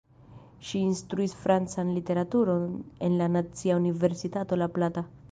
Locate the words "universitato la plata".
3.83-5.05